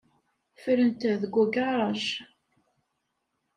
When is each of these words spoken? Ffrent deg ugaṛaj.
Ffrent 0.61 1.01
deg 1.21 1.33
ugaṛaj. 1.43 2.03